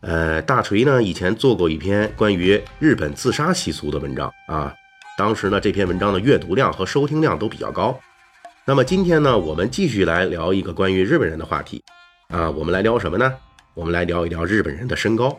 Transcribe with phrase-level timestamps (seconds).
[0.00, 4.72] 呃，大锤呢以前做过一篇关于日本自杀习俗的文章啊，
[5.16, 7.98] 当时呢这篇文章的阅读量和收听量都比较高。
[8.64, 11.82] 那么今天呢，我们继续来聊一个关于日本人的话题
[12.28, 13.32] 啊，我们来聊什么呢？
[13.74, 15.36] 我们来聊一聊日本人的身高。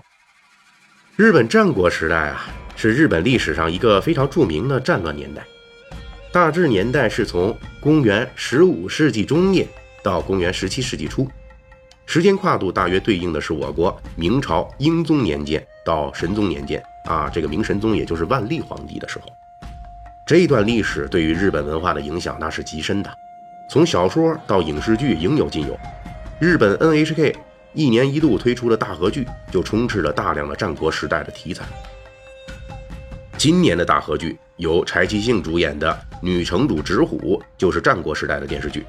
[1.15, 5.41] 日本战国时代啊，是日本历史上一个非常著名的战乱年代，
[6.33, 9.67] 大致年代是从公元十五世纪中叶
[10.03, 11.29] 到公元十七世纪初。
[12.11, 19.27] 时间跨度大约对应的是我国明朝英宗年间到神宗年间啊，这个明神宗也就是万历皇帝的时候，
[20.25, 23.15] 这段历史对于日本文化的影响那是极深的，
[23.69, 25.77] 从小说到影视剧应有尽有。
[26.39, 27.35] 日本 NHK
[27.73, 31.63] 一年一度推出的大河剧就充斥着大量的战国时代的题材。
[33.37, 35.91] 今年的大河剧由柴崎幸主演的
[36.23, 38.83] 《女城主直虎》就是战国时代的电视剧。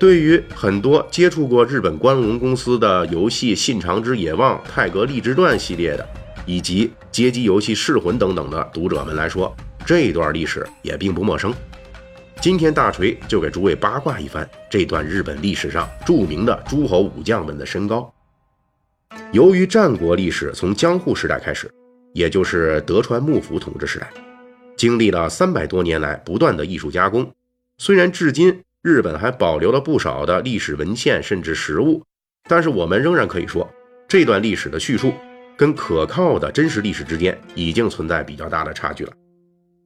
[0.00, 6.08] 对于很多接触过日本光荣公司的游戏《信长之野望》《泰格立志传》系列的，
[6.46, 11.52] 以及街机游戏《噬魂》等等的读者们来说，这段历史也并不陌生。
[12.40, 18.10] 今天大锤就给诸位八卦一番这段日本历史上著名的诸侯武将们的身高。
[19.32, 21.70] 由于战国历史从江户时代开始，
[22.14, 24.10] 也就是德川幕府统治时代，
[24.78, 27.30] 经历了三百多年来不断的艺术加工，
[27.76, 28.62] 虽然至今。
[28.82, 32.02] 日本还保留了不少的历史文献，甚至实物，
[32.48, 33.70] 但是我们仍然可以说，
[34.08, 35.12] 这段历史的叙述
[35.54, 39.12] 跟可靠的真实历史之间已经存在比较大的差距了。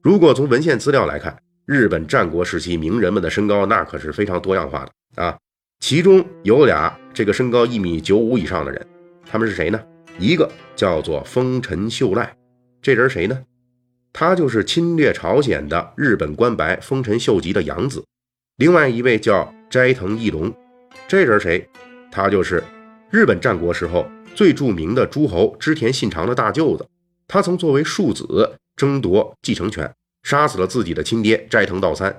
[0.01, 5.37] 如果从文献资料来看，日本战国时期名人们的身高那可是非常多样化的啊，
[5.81, 8.87] 其中有俩这个身高一米九五以上的人，
[9.29, 9.83] 他们是谁呢？
[10.17, 12.33] 一个叫做丰臣秀赖，
[12.81, 13.37] 这人谁呢？
[14.13, 18.01] 他就是侵略朝鲜的日本官白丰臣秀吉的养子。
[18.57, 20.53] 另外一位叫斋藤义龙，
[21.09, 21.67] 这人谁？
[22.09, 22.63] 他就是
[23.11, 26.87] 日本战国时候最著名的诸侯织田信长的大舅子。
[27.27, 29.93] 他曾作为庶子争夺继承权，
[30.23, 32.17] 杀死了自己的亲爹斋藤道三。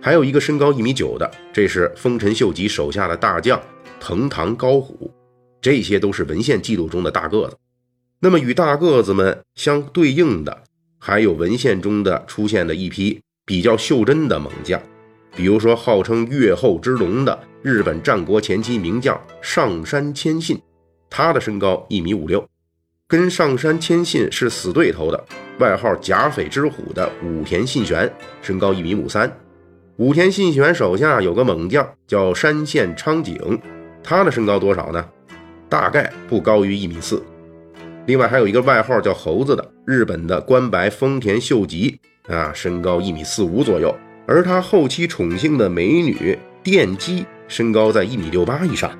[0.00, 3.60] 还有一个身高一米九的，这是丰臣秀吉手下的大将
[4.00, 5.12] 藤堂高虎。
[5.60, 7.58] 这些都是文献记录中的大个子。
[8.20, 10.64] 那么与大个子们相对应的，
[10.98, 13.20] 还有文献中的出现的一批。
[13.50, 14.80] 比较袖珍的猛将，
[15.34, 20.56] 比如说号称越后之龙的日本战国前期名将上山谦信，
[21.10, 22.48] 他的身高一米五六，
[23.08, 25.24] 跟上山谦信是死对头的。
[25.58, 28.08] 外号甲斐之虎的武田信玄，
[28.40, 29.28] 身高一米五三。
[29.96, 33.60] 武田信玄手下有个猛将叫山县昌景，
[34.00, 35.04] 他的身高多少呢？
[35.68, 37.20] 大概不高于一米四。
[38.06, 41.98] 另外还有一个外号叫猴子的日本的关白丰田秀吉。
[42.30, 43.94] 啊，身高一米四五左右，
[44.26, 48.90] 而他后期宠幸的美女电击身高在一米六八以上，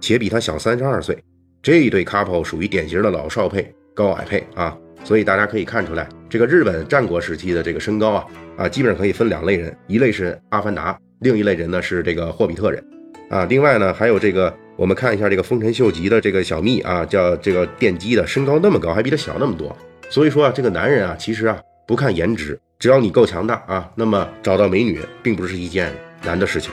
[0.00, 1.16] 且比他小三十二岁。
[1.62, 8.26] 这一对 couple 属于典型的老少配、高矮配啊，所以大家可以看出来，这个日本战国时期的这个身高啊
[8.56, 12.84] 啊，基本上可以分两类人，一类是阿凡达，另一类人呢是这个霍比特人
[13.30, 13.44] 啊。
[13.44, 19.76] 另外呢，还有这个，我们看一下这个丰臣秀吉的这个小蜜啊，叫这个电击的身高那么高，还比他小那么多。
[20.10, 22.58] 所以说啊，这个男人啊，其实啊不看颜值。
[22.82, 25.94] 只要你够强大啊，那么找到美女并不是一件
[26.24, 26.72] 难的事情。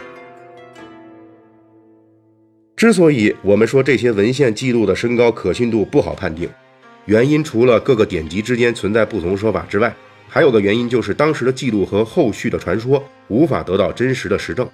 [2.76, 6.50] 之所以我们说这些文献记录的身高可信度不好判定，
[7.06, 9.96] 原因除了各个典籍之间存在不同说法之外，
[10.28, 14.68] 还有个原因就是当时的记录和后续的传说无法得到真实的实证。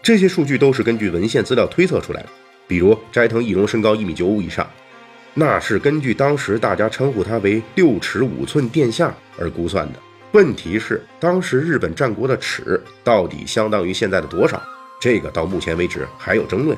[0.00, 2.28] 这些数据都是根据文献资料推测出来的，
[2.68, 4.64] 比如斋藤义龙身高一米九五以上。
[5.38, 9.98] 那是根据当时大家称呼他为六尺五寸殿下而估算的。
[10.32, 14.62] 问题是，当时日本战国的尺到底相当于现在的多少？
[14.98, 16.76] 这个到目前为止还有争论。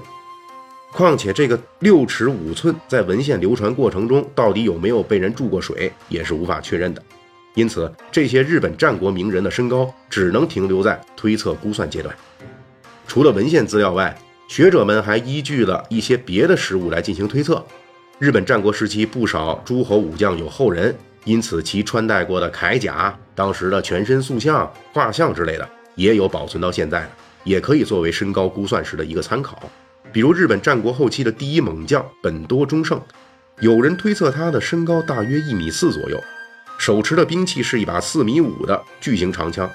[0.92, 7.02] 况且，这个六尺五寸在文献流传过程中到底有没有被人注过水，也是无法确认的。
[7.54, 12.12] 因此，这些日本战国名人的身高只能停留在推测估算阶段。
[13.06, 14.16] 除了文献资料外，
[14.48, 17.64] 学者们还依据了一些别的实物来进行推测。
[18.18, 20.92] 日本战国时期，不少诸侯武将有后人，
[21.22, 27.10] 因此其穿戴过的铠甲、当时的全身塑像、画像之类的，也有保存到现在的，
[27.44, 29.62] 也可以作为身高估算时的一个参考。
[30.10, 33.00] 比如日本战国后期的第一猛将本多忠胜，
[33.60, 36.20] 有人推测他的身高大约一米四左右，
[36.76, 39.70] 手持的兵器是一把四米五的巨型长枪。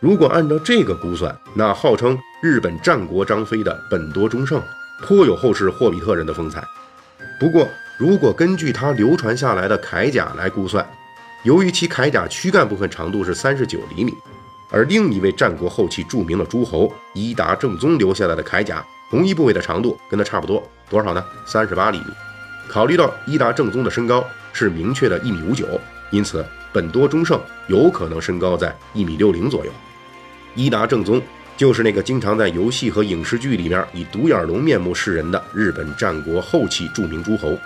[0.00, 4.58] 如果按照这个估算，那号称日本战国张飞的本多忠胜，
[5.02, 6.64] 颇有后世霍比特人的风采。
[7.38, 10.84] 不过，如果根据他流传下来的铠甲来估算，
[11.44, 14.12] 由于其铠甲躯干部分长度是三十九厘米，
[14.70, 21.24] 而另一位战国后期著名的诸侯伊达正宗留下来的铠甲，同一部位的长度跟他差不多，多少呢？
[21.46, 22.06] 三十八厘米。
[22.68, 25.64] 考虑到伊达正宗的身高是明确的一米五九，
[26.10, 29.70] 因此本多忠胜有可能身高在一米六零左右。
[30.56, 31.22] 伊达正宗
[31.58, 37.58] 就是那个经常在游戏和影视剧里面以独眼龙面目示人的日本战国后期著名诸侯。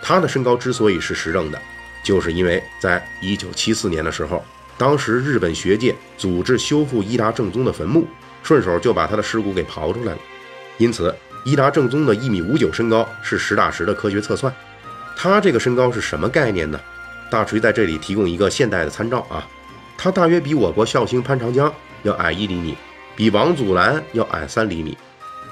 [0.00, 1.60] 他的身高之所以是实证的，
[2.04, 4.42] 就是因为在一九七四年的时候，
[4.78, 8.06] 当时日本学界组织修复伊达正宗的坟墓，
[8.42, 10.18] 顺手就把他的尸骨给刨出来了，
[10.78, 11.14] 因此。
[11.46, 14.50] 伊达正宗的一米五九身高是实打实的科学测算，
[15.14, 16.80] 他这个身高是什么概念呢？
[17.30, 19.46] 大锤在这里提供一个现代的参照啊，
[19.94, 21.70] 他大约比我国孝兴潘长江
[22.02, 22.74] 要矮一厘米，
[23.16, 24.96] 比王祖蓝要矮三厘米，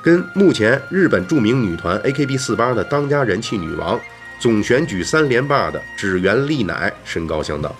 [0.02, 4.00] 跟目前日本著名女团 AKB48 的当家人气女王、
[4.40, 7.72] 总选举三连霸的指原丽乃身高相当。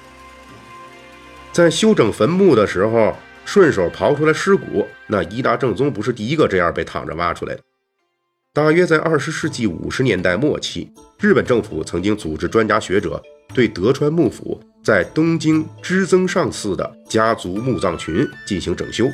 [1.53, 7.61] 在修整坟墓的时候，顺手刨出来尸骨，那伊达正宗不是第一个这样被躺着挖出来的。
[8.55, 13.21] 大约在二十世纪五十年代末期，日本政府曾经组织专家学者
[13.53, 19.09] 对德川幕府在东京织增上寺的家族墓葬群进行整修。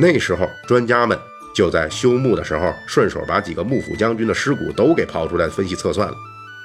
[0.00, 1.18] 那时候，专家们
[1.54, 6.14] 就在修墓的时候，顺手把几个幕府将军的尸骨都给刨出来分析测算了。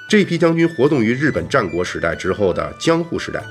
[0.07, 3.43] 这批将军活动于日本战国时代之后的江户时代，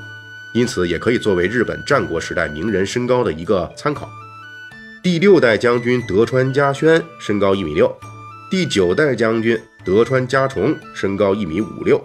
[0.55, 4.09] 因此也可以作为日本战国时代名人身高的一个参考。
[5.03, 7.95] 第六代将军德川家宣身高一米六。
[8.51, 12.03] 第九代将军德川家重身高一米五六，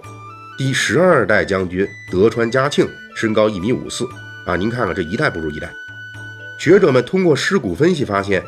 [0.57, 2.85] 第十二代将军德川家庆
[3.15, 4.05] 身高一米五四
[4.45, 4.57] 啊！
[4.57, 5.71] 您看看这一代不如一代。
[6.59, 8.43] 学者们通过尸骨分析发现，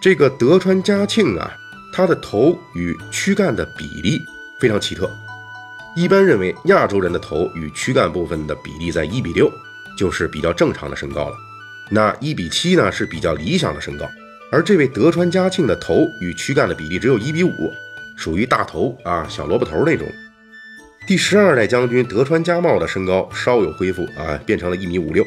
[0.00, 1.52] 这个德川家庆啊，
[1.92, 4.24] 他的头与躯干的比例
[4.60, 5.10] 非常奇特。
[5.96, 9.50] 一般认为，亚洲人的头与躯干部分的比例在一比六，
[9.98, 11.34] 就是比较正常的身高了。
[11.90, 14.08] 那一比七呢，是比较理想的身高。
[14.52, 17.72] 而这位德川家庆的头与躯干的比例只有一比五，
[18.16, 20.06] 属于大头啊，小萝卜头那种。
[21.04, 25.24] 第十二代将军德川家茂的身高稍有恢复啊，变成了一米五六。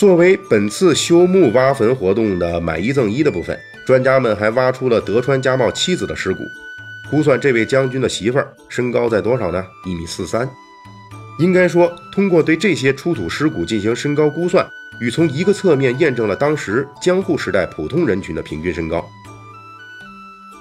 [0.00, 3.54] 作为本次修墓挖坟活动的买一赠一的部分，
[3.84, 6.50] 专家们还挖出了德川家茂妻子的尸骨，
[7.10, 9.62] 估算这位将军的媳妇儿身高在多少呢？
[9.84, 10.48] 一米四三。
[11.38, 14.66] 应该说，通过对这些出土尸骨进行身高估算。
[15.02, 19.06] 与从一个侧面验证了当时江户时代普通人群的平均身高。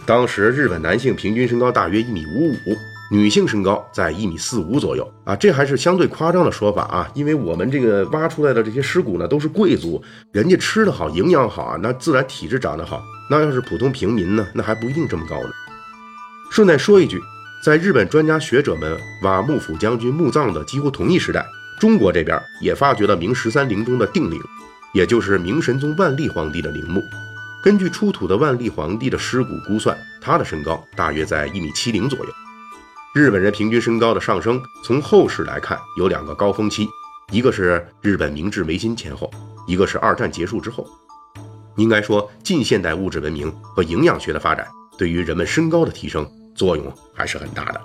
[0.06, 2.78] 当时日本男性平均身高大约一米五五，
[3.12, 10.00] 女性身高在一米四五左右啊，这还是相对夸张的说法啊，因为我们这个挖出来的这些尸骨呢，都是贵族，
[10.32, 13.02] 人家吃的好，营养好啊，那自然体质长得好。
[13.32, 15.50] 那要是普通平民呢，那还不一定这么高呢。
[16.52, 17.20] 顺带说一句，
[17.64, 21.44] 在日本专家学者们挖幕府将军墓葬的几乎同一时代。
[21.80, 24.40] 中国这边也发掘了明十三陵中的定陵，
[24.94, 27.02] 也就是明神宗万历皇帝的陵墓。
[27.64, 32.26] 根据出土的万历皇帝的尸骨估算，他的身高大约在一米七零左右。
[33.12, 36.88] 日本人平均身高的上升，从后世来看有两个高峰期，
[37.32, 39.32] 一个是日本明治维新前后，
[39.66, 40.86] 一个是二战结束之后。
[41.76, 47.82] 应该说，近现代物质文明和营养学的发展，对于人们身高的提升作用还是很大的。